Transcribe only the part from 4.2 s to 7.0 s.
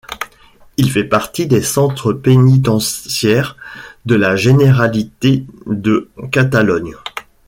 Généralité de Catalogne.